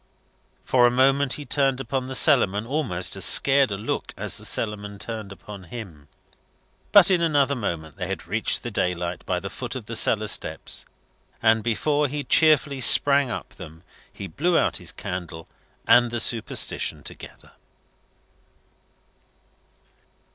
[0.65, 4.45] For a moment he turned upon the Cellarman almost as scared a look as the
[4.45, 6.07] Cellarman turned upon him.
[6.91, 10.27] But in another moment they had reached the daylight at the foot of the cellar
[10.27, 10.85] steps,
[11.39, 15.47] and before he cheerfully sprang up them, he blew out his candle
[15.87, 17.51] and the superstition together.